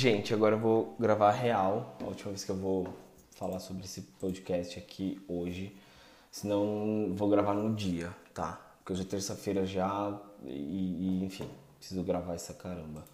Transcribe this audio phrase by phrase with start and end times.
[0.00, 1.94] Gente, agora eu vou gravar real.
[2.00, 2.88] A última vez que eu vou
[3.32, 5.76] falar sobre esse podcast aqui hoje.
[6.30, 8.58] Senão vou gravar no dia, tá?
[8.78, 11.46] Porque hoje é terça-feira já e, e, enfim,
[11.78, 13.04] preciso gravar essa caramba.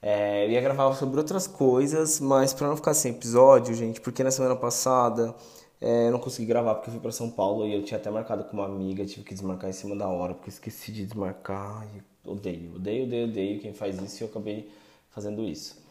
[0.00, 4.24] É, eu ia gravar sobre outras coisas, mas pra não ficar sem episódio, gente, porque
[4.24, 5.34] na semana passada
[5.82, 8.10] é, eu não consegui gravar porque eu fui pra São Paulo e eu tinha até
[8.10, 11.86] marcado com uma amiga, tive que desmarcar em cima da hora, porque esqueci de desmarcar.
[11.94, 14.72] E odeio, odeio, odeio, odeio quem faz isso e eu acabei
[15.10, 15.82] fazendo isso.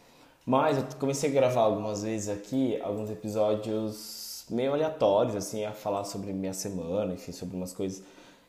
[0.46, 6.04] Mas eu comecei a gravar algumas vezes aqui, alguns episódios meio aleatórios, assim, a falar
[6.04, 8.04] sobre minha semana, enfim, sobre umas coisas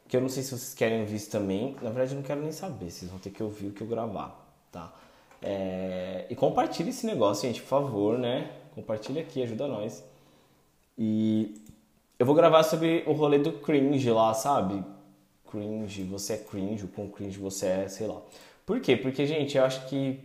[0.08, 1.74] que eu não sei se vocês querem ouvir isso também.
[1.80, 3.86] Na verdade, eu não quero nem saber, vocês vão ter que ouvir o que eu
[3.86, 4.38] gravar,
[4.70, 4.92] tá?
[5.40, 6.26] É...
[6.28, 8.50] E compartilhe esse negócio, gente, por favor, né?
[8.74, 10.04] Compartilha aqui, ajuda nós.
[10.98, 11.54] E
[12.18, 14.84] eu vou gravar sobre o rolê do cringe lá, sabe?
[15.50, 18.20] Cringe, você é cringe, com cringe você é, sei lá.
[18.66, 18.96] Por quê?
[18.96, 20.20] Porque, gente, eu acho que,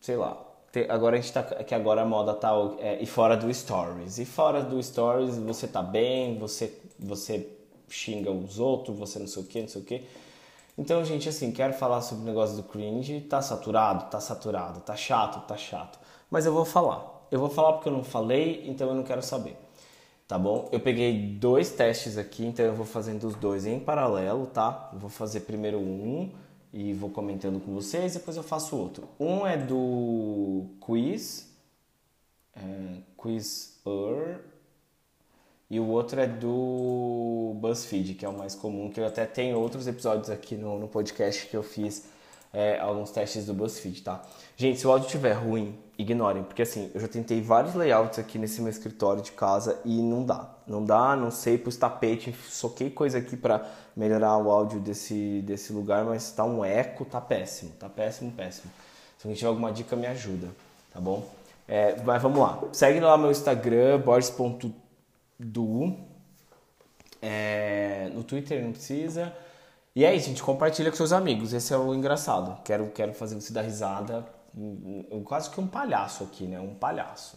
[0.00, 0.42] sei lá,
[0.88, 4.18] agora a gente tá que agora a moda tá é, e fora do stories.
[4.18, 7.48] E fora do stories você tá bem você você
[7.88, 10.04] xinga os outros você não sei o que não sei o que
[10.78, 13.20] então gente assim quero falar sobre o negócio do cringe.
[13.22, 14.08] Tá saturado?
[14.08, 14.80] Tá saturado.
[14.80, 15.44] Tá chato?
[15.46, 15.98] Tá chato.
[16.30, 17.26] Mas eu vou falar.
[17.32, 19.56] Eu vou falar porque eu não falei então eu não quero saber.
[20.28, 20.68] Tá bom?
[20.70, 24.90] Eu peguei dois testes aqui então eu vou fazendo os dois em paralelo tá?
[24.92, 26.30] Eu vou fazer primeiro um
[26.72, 29.08] e vou comentando com vocês, depois eu faço outro.
[29.18, 31.48] Um é do Quiz,
[32.54, 32.60] é,
[33.20, 34.40] Quizzer,
[35.70, 39.58] e o outro é do BuzzFeed, que é o mais comum, que eu até tenho
[39.58, 42.04] outros episódios aqui no, no podcast que eu fiz
[42.52, 44.22] é, alguns testes do BuzzFeed, tá?
[44.56, 48.38] Gente, se o áudio estiver ruim, ignorem, porque assim, eu já tentei vários layouts aqui
[48.38, 50.48] nesse meu escritório de casa e não dá.
[50.66, 55.72] Não dá, não sei, pus tapete, soquei coisa aqui para melhorar o áudio desse, desse
[55.72, 58.70] lugar, mas tá um eco, tá péssimo, tá péssimo, péssimo.
[59.18, 60.48] Se alguém tiver alguma dica, me ajuda,
[60.92, 61.28] tá bom?
[61.66, 62.60] É, mas vamos lá.
[62.72, 65.96] Segue lá meu Instagram, borges.du.
[67.20, 69.34] É, no Twitter não precisa.
[69.98, 71.52] E é isso, gente, compartilha com seus amigos.
[71.52, 72.62] Esse é o engraçado.
[72.62, 74.24] Quero, quero fazer você dar risada.
[75.24, 76.60] Quase que um palhaço aqui, né?
[76.60, 77.36] Um palhaço.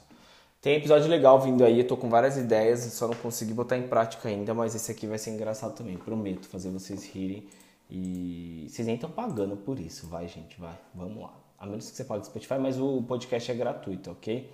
[0.61, 3.87] Tem episódio legal vindo aí, eu tô com várias ideias, só não consegui botar em
[3.87, 5.97] prática ainda, mas esse aqui vai ser engraçado também.
[5.97, 7.47] Prometo fazer vocês rirem.
[7.89, 10.77] E vocês nem estão pagando por isso, vai, gente, vai.
[10.93, 11.33] Vamos lá.
[11.57, 14.47] A menos que você pague Spotify, mas o podcast é gratuito, ok?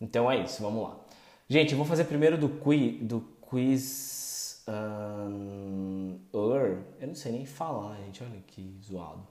[0.00, 0.96] Então é isso, vamos lá.
[1.48, 4.19] Gente, eu vou fazer primeiro do quiz, do quiz
[6.32, 9.26] Ur, eu não sei nem falar, gente, olha que zoado.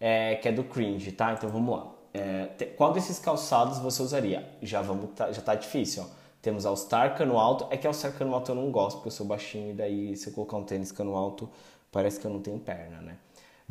[0.00, 1.32] É, que é do cringe, tá?
[1.32, 1.92] Então vamos lá.
[2.14, 4.48] É, te, qual desses calçados você usaria?
[4.62, 6.06] Já vamos, tá, já tá difícil, ó.
[6.40, 7.66] Temos All Star cano alto.
[7.70, 10.16] É que All Star cano alto eu não gosto, porque eu sou baixinho e daí
[10.16, 11.50] se eu colocar um tênis cano alto,
[11.90, 13.18] parece que eu não tenho perna, né?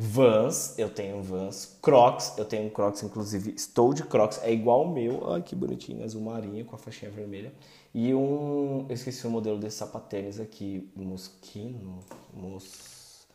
[0.00, 1.76] Vans, eu tenho Vans.
[1.82, 5.32] Crocs, eu tenho Crocs, inclusive estou de Crocs, é igual o meu.
[5.32, 7.52] Ai, que bonitinho, azul marinho com a faixinha vermelha.
[7.94, 12.00] E um, eu esqueci o modelo desse sapatênis aqui, Moschino,
[12.34, 13.26] Mos...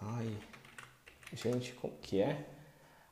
[0.00, 0.32] Ai,
[1.34, 2.46] gente, como que é?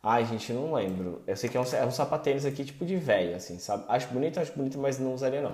[0.02, 1.20] Ai, gente, não lembro.
[1.26, 3.84] Eu sei que é um, é um sapatênis aqui tipo de velho, assim, sabe?
[3.88, 5.52] Acho bonito, acho bonito, mas não usaria não.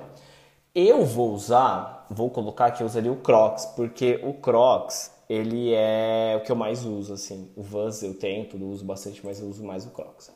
[0.74, 6.36] Eu vou usar, vou colocar que eu usaria o Crocs, porque o Crocs ele é
[6.36, 7.50] o que eu mais uso, assim.
[7.56, 10.28] O Vans eu tenho, tudo uso bastante, mas eu uso mais o Crocs.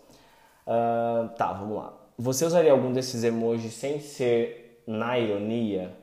[0.67, 1.93] Uh, tá, vamos lá.
[2.19, 5.97] Você usaria algum desses emojis sem ser na ironia?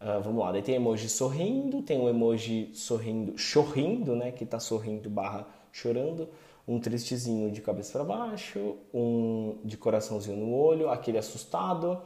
[0.00, 4.60] Uh, vamos lá, daí tem emoji sorrindo, tem um emoji sorrindo, chorrindo, né, que tá
[4.60, 6.28] sorrindo barra chorando,
[6.66, 12.00] um tristezinho de cabeça para baixo, um de coraçãozinho no olho, aquele assustado,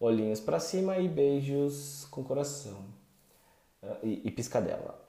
[0.00, 2.78] olhinhos para cima e beijos com coração
[3.82, 5.06] uh, e, e piscadela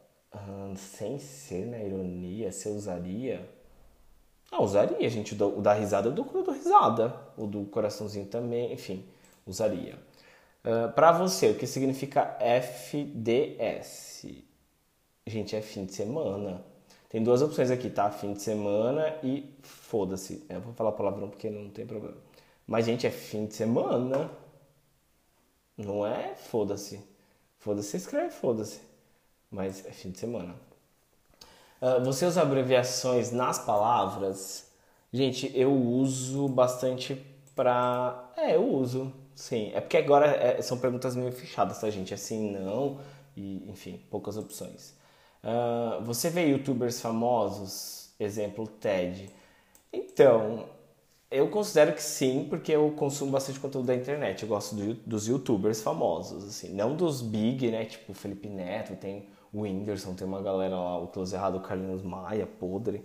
[0.75, 3.49] sem ser na ironia, você usaria?
[4.51, 5.33] Ah, usaria, gente.
[5.33, 7.13] O da risada eu dou, eu dou risada.
[7.37, 9.05] O do coraçãozinho também, enfim,
[9.45, 9.97] usaria.
[10.67, 14.25] Uh, para você, o que significa FDS?
[15.25, 16.61] Gente, é fim de semana.
[17.09, 18.11] Tem duas opções aqui, tá?
[18.11, 20.45] Fim de semana e foda-se.
[20.49, 22.17] Eu vou falar palavrão porque não tem problema.
[22.65, 24.29] Mas, gente, é fim de semana.
[25.77, 26.99] Não é foda-se.
[27.57, 28.87] Foda-se, escreve foda-se
[29.51, 30.55] mas é fim de semana.
[31.81, 34.71] Uh, você usa abreviações nas palavras?
[35.11, 37.15] Gente, eu uso bastante
[37.55, 38.31] pra.
[38.35, 39.71] É, eu uso, sim.
[39.73, 42.13] É porque agora é, são perguntas meio fechadas, tá, gente?
[42.13, 42.99] Assim, não,
[43.35, 44.93] e enfim, poucas opções.
[45.43, 48.13] Uh, você vê youtubers famosos?
[48.19, 49.29] Exemplo, TED.
[49.93, 50.65] Então,
[51.29, 54.43] eu considero que sim, porque eu consumo bastante conteúdo da internet.
[54.43, 56.73] Eu gosto do, dos youtubers famosos, assim.
[56.73, 57.85] Não dos big, né?
[57.85, 62.01] Tipo Felipe Neto, tem o Whindersson, tem uma galera lá, o Close Errado, o Carlinhos
[62.03, 63.03] Maia, podre.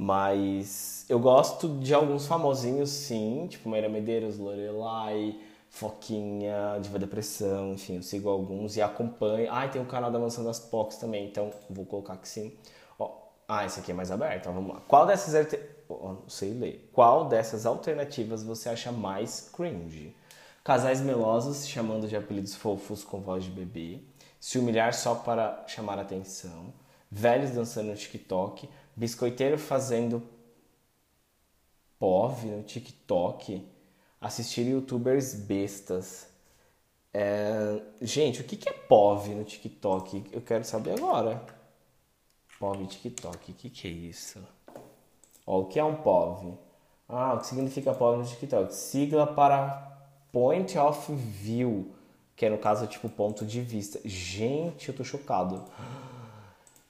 [0.00, 5.36] Mas eu gosto de alguns famosinhos, sim, tipo Maíra Medeiros, Lorelai,
[5.68, 9.48] Foquinha, Diva Depressão, enfim, eu sigo alguns e acompanho.
[9.50, 12.56] Ah, tem o canal da Mansão das Pocs também, então vou colocar que sim.
[12.96, 13.10] Ó,
[13.48, 14.80] ah, esse aqui é mais aberto, vamos lá.
[14.86, 15.34] Qual dessas
[15.90, 16.88] não sei ler.
[16.92, 20.14] Qual dessas alternativas você acha mais cringe?
[20.62, 23.98] Casais melosos chamando de apelidos fofos com voz de bebê,
[24.38, 26.72] se humilhar só para chamar atenção,
[27.10, 28.68] velhos dançando no TikTok,
[28.98, 30.22] biscoiteiro fazendo
[31.98, 33.64] POV no TikTok,
[34.20, 36.28] assistir youtubers bestas.
[37.14, 37.80] É...
[38.00, 40.24] Gente, o que é POV no TikTok?
[40.32, 41.40] Eu quero saber agora.
[42.58, 44.44] POV TikTok, o que, que é isso?
[45.46, 46.58] Ó, o que é um POV?
[47.08, 48.74] Ah, o que significa POV no TikTok?
[48.74, 49.96] Sigla para
[50.32, 51.94] Point of View,
[52.34, 54.00] que é no caso tipo ponto de vista.
[54.04, 55.64] Gente, eu tô chocado.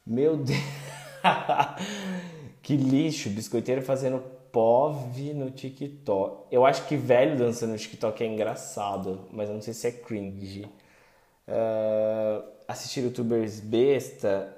[0.06, 0.87] Meu Deus.
[2.62, 4.20] que lixo, biscoiteiro fazendo
[4.52, 6.46] POV no TikTok.
[6.50, 9.92] Eu acho que velho dançando no TikTok é engraçado, mas eu não sei se é
[9.92, 10.64] cringe.
[11.46, 14.54] Uh, assistir youtubers besta,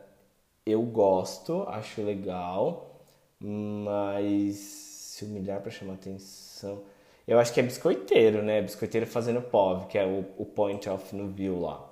[0.67, 3.01] eu gosto, acho legal,
[3.41, 6.83] mas se humilhar para chamar atenção.
[7.27, 8.61] Eu acho que é biscoiteiro, né?
[8.63, 11.89] Biscoiteiro fazendo POV, que é o, o point off no view lá.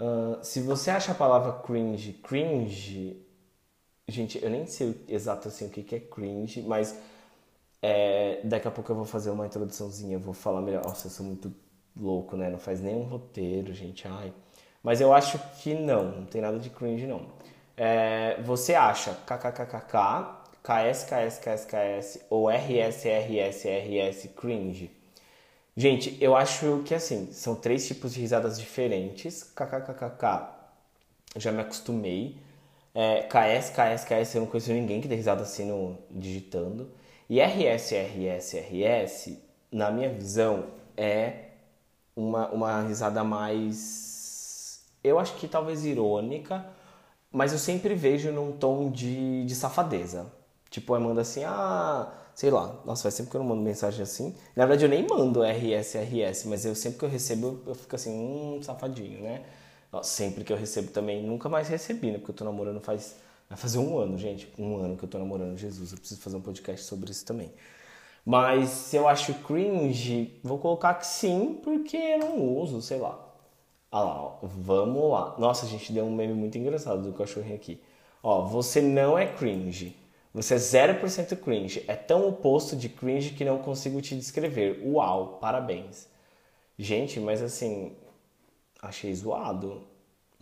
[0.00, 3.16] Uh, se você acha a palavra cringe cringe,
[4.08, 6.98] gente, eu nem sei exato assim o que, que é cringe, mas
[7.82, 10.84] é, daqui a pouco eu vou fazer uma introduçãozinha, eu vou falar melhor.
[10.84, 11.54] Nossa, eu sou muito
[11.96, 12.50] louco, né?
[12.50, 14.06] Não faz nenhum roteiro, gente.
[14.08, 14.32] Ai.
[14.82, 17.26] Mas eu acho que não, não tem nada de cringe, não.
[17.76, 19.96] É, você acha kkkk,
[20.62, 24.90] ks, ks, ks, ks ou rs, rs, rs cringe?
[25.76, 29.44] Gente, eu acho que assim, são três tipos de risadas diferentes.
[29.44, 30.48] KKKKK,
[31.36, 32.36] já me acostumei.
[32.94, 36.90] É, KS, KS, KS, eu não conheço ninguém que dê risada assim no, digitando.
[37.28, 39.38] E RS, RS, RS,
[39.70, 41.50] na minha visão, é
[42.16, 44.84] uma, uma risada mais.
[45.04, 46.64] Eu acho que talvez irônica,
[47.30, 50.26] mas eu sempre vejo num tom de, de safadeza.
[50.70, 54.00] Tipo, eu mando assim, ah sei lá, nossa, faz sempre que eu não mando mensagem
[54.00, 54.32] assim.
[54.54, 57.96] Na verdade, eu nem mando RS, RS, mas eu sempre que eu recebo, eu fico
[57.96, 59.42] assim, hum, safadinho, né?
[59.92, 62.18] Nossa, sempre que eu recebo também, nunca mais recebi, né?
[62.18, 63.16] Porque eu tô namorando faz.
[63.48, 64.52] Vai fazer um ano, gente.
[64.58, 65.92] Um ano que eu tô namorando Jesus.
[65.92, 67.50] Eu preciso fazer um podcast sobre isso também.
[68.24, 73.18] Mas se eu acho cringe, vou colocar que sim, porque eu não uso, sei lá.
[73.90, 75.34] Ah lá, ó, vamos lá.
[75.38, 77.80] Nossa, a gente deu um meme muito engraçado do cachorrinho aqui.
[78.22, 79.96] Ó, você não é cringe.
[80.34, 81.84] Você é 0% cringe.
[81.88, 84.82] É tão oposto de cringe que não consigo te descrever.
[84.84, 86.06] Uau, parabéns.
[86.78, 87.96] Gente, mas assim,
[88.80, 89.82] achei zoado.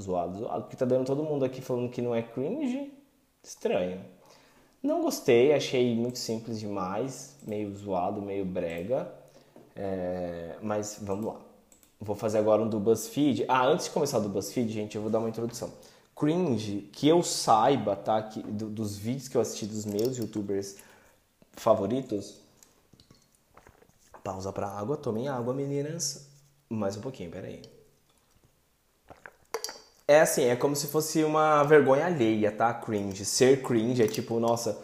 [0.00, 0.62] Zoado, zoado.
[0.62, 2.92] Porque tá dando todo mundo aqui falando que não é cringe.
[3.42, 4.04] Estranho.
[4.82, 7.36] Não gostei, achei muito simples demais.
[7.42, 9.12] Meio zoado, meio brega.
[9.74, 10.56] É...
[10.62, 11.40] Mas vamos lá.
[12.00, 13.46] Vou fazer agora um do BuzzFeed.
[13.48, 15.72] Ah, antes de começar do BuzzFeed, gente, eu vou dar uma introdução
[16.16, 18.22] cringe que eu saiba, tá?
[18.22, 20.76] Que, do, dos vídeos que eu assisti dos meus youtubers
[21.52, 22.36] favoritos.
[24.24, 26.26] Pausa pra água, tomem água, meninas.
[26.68, 27.62] Mais um pouquinho, peraí.
[30.08, 32.72] É assim, é como se fosse uma vergonha alheia, tá?
[32.74, 33.24] Cringe.
[33.24, 34.80] Ser cringe é tipo, nossa,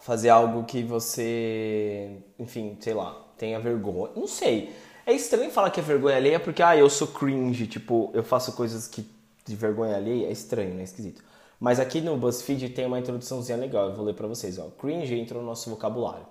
[0.00, 4.12] fazer algo que você, enfim, sei lá, tenha vergonha.
[4.16, 4.74] Não sei.
[5.06, 8.52] É estranho falar que é vergonha alheia porque, ah, eu sou cringe, tipo, eu faço
[8.54, 9.06] coisas que
[9.46, 10.82] de vergonha alheia é estranho, né?
[10.82, 11.22] Esquisito.
[11.58, 14.58] Mas aqui no BuzzFeed tem uma introduçãozinha legal, eu vou ler para vocês.
[14.58, 14.68] Ó.
[14.70, 16.26] Cringe entra no nosso vocabulário.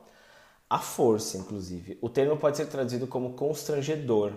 [0.69, 1.98] A força, inclusive.
[2.01, 4.33] O termo pode ser traduzido como constrangedor,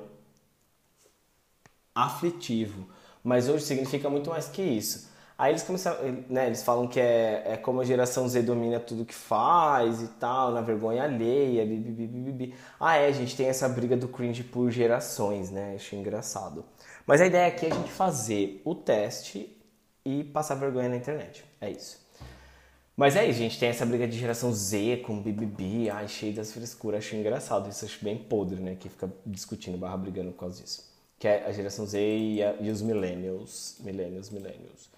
[1.94, 2.88] aflitivo,
[3.22, 5.10] mas hoje significa muito mais que isso.
[5.40, 5.96] Aí eles começam,
[6.28, 10.08] né, eles falam que é, é como a geração Z domina tudo que faz e
[10.08, 12.54] tal, na vergonha alheia, bibi, bibi, bibi.
[12.78, 15.76] Ah, é, a gente tem essa briga do cringe por gerações, né?
[15.76, 16.62] Achei engraçado.
[17.06, 19.58] Mas a ideia aqui é a gente fazer o teste
[20.04, 21.42] e passar vergonha na internet.
[21.58, 21.98] É isso.
[22.94, 23.58] Mas é isso, gente.
[23.58, 26.98] Tem essa briga de geração Z com BBB, ai, cheio das frescuras.
[27.02, 28.76] Acho engraçado isso, acho bem podre, né?
[28.78, 30.89] Que fica discutindo, barra brigando por causa disso.
[31.20, 33.76] Que é a geração Z e, a, e os millennials.
[33.80, 34.90] Millennials, millennials.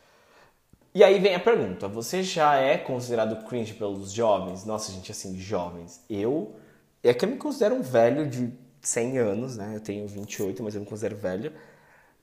[0.95, 4.65] E aí vem a pergunta: você já é considerado cringe pelos jovens?
[4.65, 6.01] Nossa, gente, assim, jovens.
[6.09, 6.57] Eu.
[7.03, 9.73] É que eu me considero um velho de 100 anos, né?
[9.75, 11.53] Eu tenho 28, mas eu me considero velho.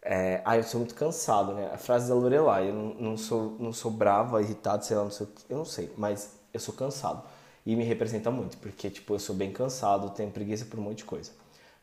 [0.01, 1.69] É, ah, eu sou muito cansado, né?
[1.73, 5.11] A frase da Lorelai, eu não, não, sou, não sou brava, irritado, sei lá, não
[5.11, 7.23] sei eu não sei, mas eu sou cansado.
[7.65, 10.99] E me representa muito, porque, tipo, eu sou bem cansado, tenho preguiça por um monte
[10.99, 11.31] de coisa.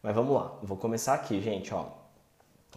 [0.03, 1.87] Mas vamos lá, vou começar aqui, gente, ó.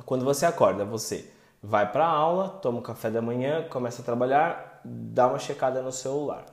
[0.06, 4.82] Quando você acorda, você vai pra aula, toma o café da manhã, começa a trabalhar,
[4.84, 6.46] dá uma checada no celular.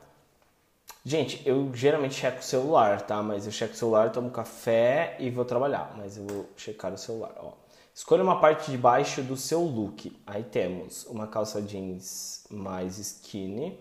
[1.05, 3.23] Gente, eu geralmente checo o celular, tá?
[3.23, 5.95] Mas eu checo o celular, tomo café e vou trabalhar.
[5.97, 7.53] Mas eu vou checar o celular, ó.
[7.95, 10.15] Escolha uma parte de baixo do seu look.
[10.27, 13.81] Aí temos uma calça jeans mais skinny,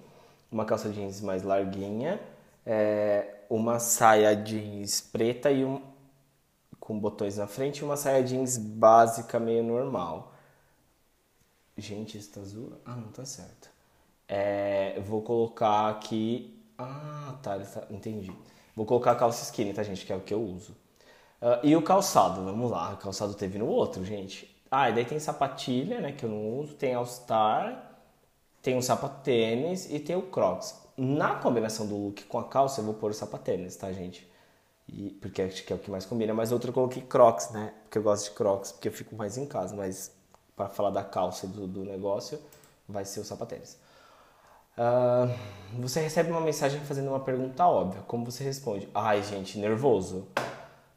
[0.52, 2.22] uma calça jeans mais larguinha,
[2.66, 5.82] é, uma saia jeans preta e um,
[6.86, 10.32] com botões na frente e uma saia jeans básica meio normal.
[11.76, 12.78] Gente, isso tá zoando?
[12.86, 13.70] Ah, não tá certo.
[14.28, 16.64] É, vou colocar aqui.
[16.78, 18.32] Ah, tá, tá, entendi.
[18.76, 20.06] Vou colocar a calça skinny, tá, gente?
[20.06, 20.74] Que é o que eu uso.
[21.42, 22.94] Uh, e o calçado, vamos lá.
[22.94, 24.56] O calçado teve no outro, gente.
[24.70, 26.12] Ah, e daí tem sapatilha, né?
[26.12, 26.76] Que eu não uso.
[26.76, 28.00] Tem All Star.
[28.62, 30.76] Tem o sapatênis e tem o Crocs.
[30.96, 34.28] Na combinação do look com a calça, eu vou pôr o sapatênis, tá, gente?
[34.88, 36.34] E, porque acho que é o que mais combina.
[36.34, 37.74] Mas outro eu coloquei Crocs, né?
[37.84, 39.76] Porque eu gosto de Crocs, porque eu fico mais em casa.
[39.76, 40.12] Mas
[40.56, 42.40] para falar da calça do, do negócio,
[42.88, 43.78] vai ser o sapatênis.
[44.78, 45.34] Uh,
[45.80, 48.02] você recebe uma mensagem fazendo uma pergunta óbvia.
[48.08, 48.90] Como você responde?
[48.94, 50.28] Ai, gente, nervoso.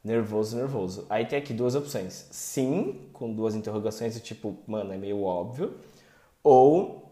[0.02, 1.06] Nervoso, nervoso.
[1.08, 2.28] Aí tem aqui duas opções.
[2.30, 5.76] Sim, com duas interrogações, tipo, mano, é meio óbvio.
[6.42, 7.07] Ou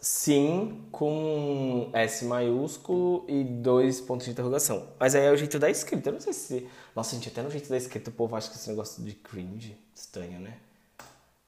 [0.00, 4.88] sim, com S maiúsculo e dois pontos de interrogação.
[4.98, 6.10] Mas aí é o jeito da escrita.
[6.10, 6.68] Eu não sei se.
[6.94, 9.76] Nossa, gente, até no jeito da escrita o povo acha que esse negócio de cringe.
[9.94, 10.58] Estranho, né?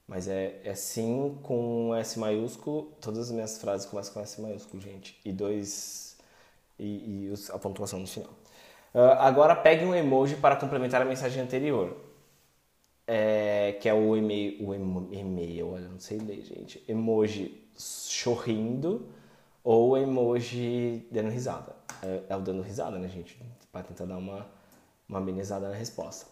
[0.07, 2.93] Mas é, é sim com S maiúsculo.
[3.01, 5.19] Todas as minhas frases começam com S maiúsculo, gente.
[5.25, 6.17] E dois.
[6.79, 8.33] E, e a pontuação no final.
[8.95, 11.95] Uh, agora pegue um emoji para complementar a mensagem anterior.
[13.07, 14.67] É, que é o e-mail.
[14.67, 16.83] O e-mail, olha, não sei ler, gente.
[16.89, 19.07] Emoji sorrindo
[19.65, 21.75] ou emoji dando risada.
[22.03, 23.41] É, é o dando risada, né, gente?
[23.73, 24.47] Para tentar dar uma,
[25.09, 26.27] uma amenizada na resposta.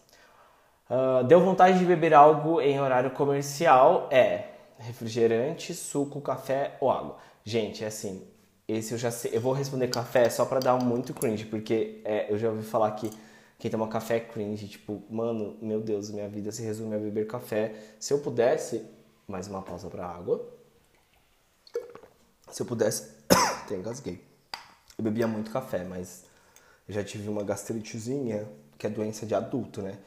[0.91, 4.09] Uh, deu vontade de beber algo em horário comercial?
[4.11, 7.17] É refrigerante, suco, café ou água.
[7.45, 8.27] Gente, é assim,
[8.69, 9.31] esse eu já sei.
[9.35, 12.91] Eu vou responder café só pra dar muito cringe, porque é, eu já ouvi falar
[12.93, 13.11] que
[13.59, 14.69] quem toma café é cringe.
[14.69, 17.75] Tipo, mano, meu Deus, minha vida se resume a beber café.
[17.99, 18.85] Se eu pudesse.
[19.29, 20.56] Mais uma pausa pra água.
[22.51, 23.11] Se eu pudesse.
[23.29, 24.25] Até engasguei.
[24.97, 26.25] Eu bebia muito café, mas
[26.89, 28.49] já tive uma gastritezinha,
[28.79, 29.99] que é doença de adulto, né?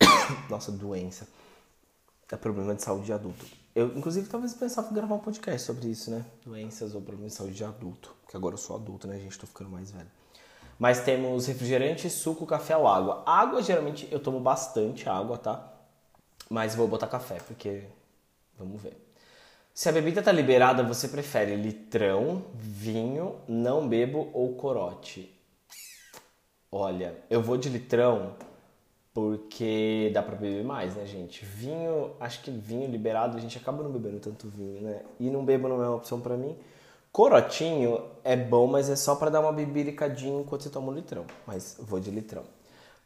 [0.48, 1.26] Nossa, doença.
[2.30, 3.44] É problema de saúde de adulto.
[3.74, 6.24] Eu, inclusive, talvez pensava em gravar um podcast sobre isso, né?
[6.44, 8.14] Doenças ou problemas de saúde de adulto.
[8.22, 9.38] Porque agora eu sou adulto, né, gente?
[9.38, 10.10] Tô ficando mais velho.
[10.78, 13.22] Mas temos refrigerante, suco, café ou água.
[13.26, 15.72] Água, geralmente, eu tomo bastante água, tá?
[16.50, 17.84] Mas vou botar café, porque...
[18.58, 18.96] Vamos ver.
[19.74, 25.34] Se a bebida tá liberada, você prefere litrão, vinho, não bebo ou corote?
[26.70, 28.36] Olha, eu vou de litrão
[29.14, 31.42] porque dá para beber mais, né, gente?
[31.44, 35.02] Vinho, acho que vinho liberado, a gente acaba não bebendo tanto vinho, né?
[35.18, 36.54] E não bebo não é uma opção para mim.
[37.10, 41.24] Corotinho é bom, mas é só para dar uma bebiricadinha enquanto você toma um litrão.
[41.46, 42.44] Mas vou de litrão.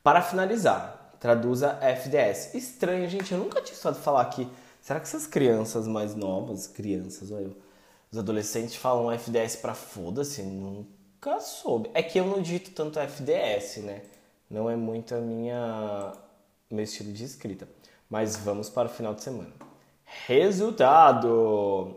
[0.02, 2.54] Para finalizar, traduza FDS.
[2.54, 4.49] Estranho, gente, eu nunca tinha estado falar aqui.
[4.87, 7.50] Será que essas crianças mais novas, crianças, olha
[8.09, 10.43] os adolescentes falam FDS para foda-se?
[10.43, 11.90] Nunca soube.
[11.93, 14.02] É que eu não dito tanto FDS, né?
[14.49, 16.12] não é muito a minha
[16.71, 17.69] meu estilo de escrita.
[18.09, 19.52] Mas vamos para o final de semana.
[20.05, 21.97] Resultado!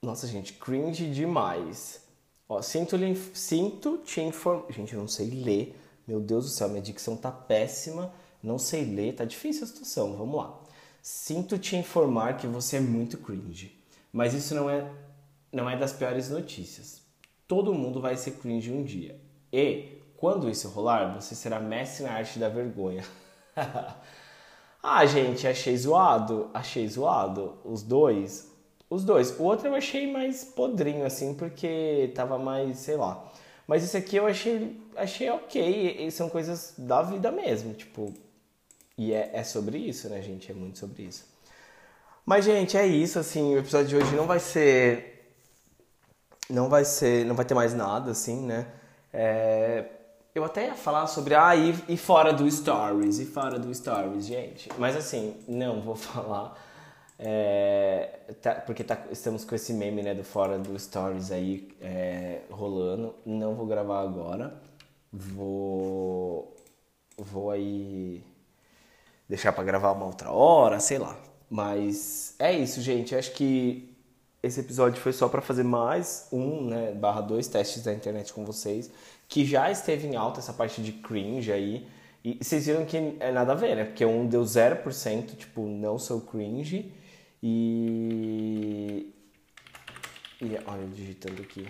[0.00, 2.00] Nossa, gente, cringe demais.
[2.48, 2.96] Ó, sinto,
[3.34, 4.72] sinto te informar.
[4.72, 5.78] Gente, eu não sei ler.
[6.08, 8.10] Meu Deus do céu, minha dicção tá péssima.
[8.42, 10.16] Não sei ler, tá difícil a situação.
[10.16, 10.64] Vamos lá.
[11.06, 13.78] Sinto te informar que você é muito cringe.
[14.10, 14.90] Mas isso não é,
[15.52, 17.02] não é das piores notícias.
[17.46, 19.20] Todo mundo vai ser cringe um dia.
[19.52, 23.04] E quando isso rolar, você será mestre na arte da vergonha.
[24.82, 26.48] ah, gente, achei zoado.
[26.54, 27.58] Achei zoado.
[27.62, 28.50] Os dois.
[28.88, 29.38] Os dois.
[29.38, 33.30] O outro eu achei mais podrinho, assim, porque tava mais, sei lá.
[33.66, 36.06] Mas esse aqui eu achei, achei ok.
[36.06, 38.23] E são coisas da vida mesmo, tipo.
[38.96, 40.50] E é, é sobre isso, né, gente?
[40.50, 41.24] É muito sobre isso.
[42.24, 43.54] Mas, gente, é isso, assim.
[43.54, 45.34] O episódio de hoje não vai ser.
[46.48, 47.24] Não vai ser.
[47.26, 48.66] Não vai ter mais nada, assim, né?
[49.12, 49.84] É,
[50.34, 54.26] eu até ia falar sobre, ah, e, e fora do Stories, e fora do Stories,
[54.26, 54.68] gente.
[54.78, 56.60] Mas assim, não vou falar.
[57.16, 62.40] É, tá, porque tá, estamos com esse meme né, do fora do Stories aí é,
[62.50, 63.14] rolando.
[63.24, 64.60] Não vou gravar agora.
[65.12, 66.56] Vou.
[67.16, 68.24] Vou aí.
[69.34, 71.18] Deixar para gravar uma outra hora, sei lá.
[71.50, 73.16] Mas é isso, gente.
[73.16, 73.92] Acho que
[74.40, 78.44] esse episódio foi só para fazer mais um, né, barra dois testes da internet com
[78.44, 78.92] vocês
[79.28, 81.84] que já esteve em alta essa parte de cringe aí.
[82.22, 83.84] E vocês viram que é nada a ver, né?
[83.84, 86.92] Porque um deu 0%, tipo, não sou cringe.
[87.42, 89.12] E.
[90.40, 91.66] E olha, digitando aqui.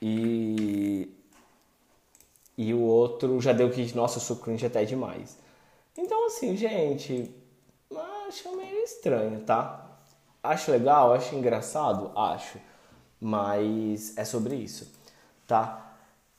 [0.00, 1.12] E.
[2.56, 5.36] E o outro já deu que, nossa, eu sou cringe até demais.
[5.98, 7.28] Então, assim, gente,
[8.28, 9.98] acho meio estranho, tá?
[10.40, 12.60] Acho legal, acho engraçado, acho.
[13.20, 14.94] Mas é sobre isso,
[15.44, 15.96] tá?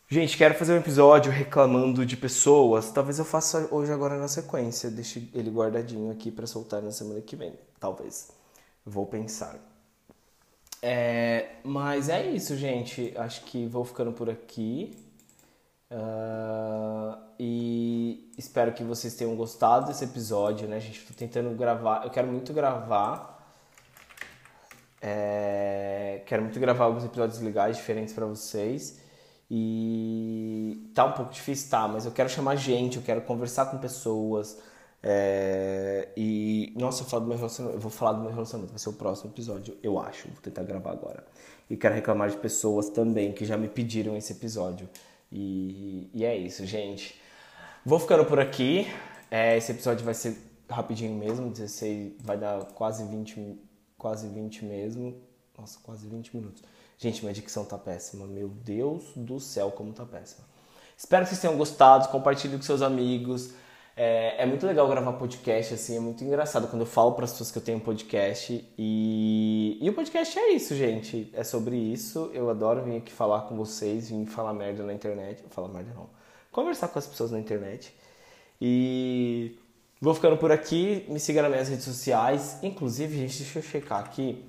[0.08, 2.90] Gente, quero fazer um episódio reclamando de pessoas.
[2.90, 4.90] Talvez eu faça hoje agora na sequência.
[4.90, 7.54] Deixe ele guardadinho aqui para soltar na semana que vem.
[7.82, 8.32] Talvez.
[8.86, 9.60] Vou pensar.
[10.82, 13.14] É, mas é isso, gente.
[13.18, 14.98] Acho que vou ficando por aqui.
[15.92, 21.06] Uh, e espero que vocês tenham gostado desse episódio, né, gente?
[21.06, 22.04] Tô tentando gravar.
[22.04, 23.38] Eu quero muito gravar.
[25.02, 29.00] É, quero muito gravar alguns episódios legais, diferentes para vocês.
[29.50, 31.88] E tá um pouco difícil, tá?
[31.88, 34.58] Mas eu quero chamar gente, eu quero conversar com pessoas.
[35.02, 38.80] É, e, nossa, eu, falo do meu relacionamento, eu vou falar do meu relacionamento, vai
[38.80, 40.28] ser o próximo episódio, eu acho.
[40.28, 41.26] Vou tentar gravar agora.
[41.70, 44.90] E quero reclamar de pessoas também que já me pediram esse episódio.
[45.32, 47.19] E, e é isso, gente.
[47.90, 48.86] Vou ficando por aqui.
[49.32, 50.38] É, esse episódio vai ser
[50.70, 53.60] rapidinho mesmo, 16, vai dar quase 20,
[53.98, 55.20] quase 20 mesmo.
[55.58, 56.64] Nossa, quase 20 minutos.
[57.00, 58.28] Gente, minha dicção tá péssima.
[58.28, 60.46] Meu Deus do céu, como tá péssima.
[60.96, 62.08] Espero que vocês tenham gostado.
[62.10, 63.56] Compartilhe com seus amigos.
[63.98, 67.32] É, é, muito legal gravar podcast, assim, é muito engraçado quando eu falo para as
[67.32, 68.72] pessoas que eu tenho podcast.
[68.78, 71.32] E, e o podcast é isso, gente.
[71.34, 72.30] É sobre isso.
[72.36, 75.44] Eu adoro vir aqui falar com vocês, vir falar merda na internet.
[75.50, 76.19] Falar merda não.
[76.52, 77.94] Conversar com as pessoas na internet.
[78.60, 79.58] E
[80.02, 81.06] vou ficando por aqui.
[81.08, 82.58] Me siga nas minhas redes sociais.
[82.64, 84.44] Inclusive, gente, deixa eu checar aqui.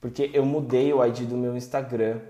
[0.00, 2.20] Porque eu mudei o ID do meu Instagram.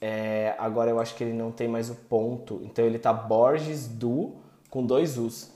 [0.00, 2.60] É, agora eu acho que ele não tem mais o ponto.
[2.64, 4.36] Então ele tá Borges do
[4.68, 5.50] com dois U's.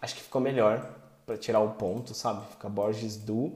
[0.00, 0.94] Acho que ficou melhor
[1.26, 2.46] para tirar o ponto, sabe?
[2.50, 3.52] Fica Borges do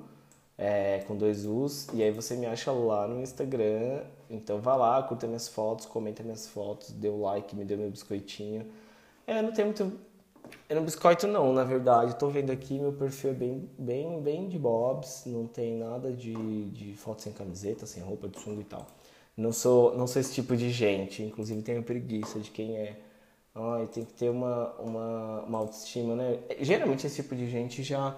[0.59, 1.87] é, com dois U's.
[1.93, 4.03] E aí você me acha lá no Instagram.
[4.29, 7.91] Então vá lá, curta minhas fotos, comenta minhas fotos, dê o like, me dê meu
[7.91, 8.67] biscoitinho.
[9.27, 9.93] É, não tem muito.
[10.69, 12.17] Eu não biscoito não, na verdade.
[12.17, 15.25] Tô vendo aqui, meu perfil é bem, bem, bem de bobs.
[15.27, 16.35] Não tem nada de,
[16.71, 18.87] de foto sem camiseta, sem roupa de sunga e tal.
[19.37, 21.23] Não sou, não sou esse tipo de gente.
[21.23, 22.99] Inclusive tenho preguiça de quem é.
[23.55, 26.39] Ai, tem que ter uma, uma, uma autoestima, né?
[26.61, 28.17] Geralmente esse tipo de gente já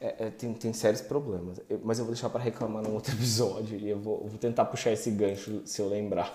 [0.00, 1.60] é, é, tem, tem sérios problemas.
[1.68, 4.38] Eu, mas eu vou deixar para reclamar num outro episódio e eu vou, eu vou
[4.38, 6.32] tentar puxar esse gancho se eu lembrar.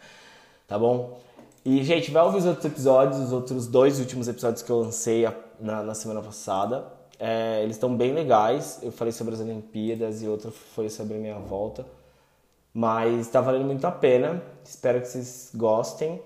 [0.66, 1.20] tá bom?
[1.64, 5.26] E, gente, vai ouvir os outros episódios, os outros dois últimos episódios que eu lancei
[5.60, 6.86] na, na semana passada.
[7.18, 8.78] É, eles estão bem legais.
[8.82, 11.84] Eu falei sobre as Olimpíadas e outro foi sobre a minha volta.
[12.72, 14.42] Mas está valendo muito a pena.
[14.64, 16.22] Espero que vocês gostem.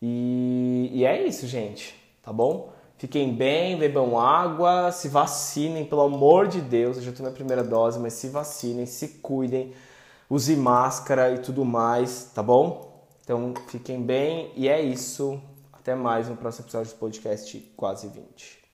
[0.00, 1.94] E, e é isso, gente.
[2.20, 2.72] Tá bom?
[2.98, 6.96] Fiquem bem, bebam água, se vacinem, pelo amor de Deus.
[6.96, 9.72] Eu já tomei a primeira dose, mas se vacinem, se cuidem,
[10.28, 12.91] use máscara e tudo mais, tá bom?
[13.22, 15.40] Então fiquem bem e é isso.
[15.72, 18.61] Até mais no próximo episódio do podcast Quase 20.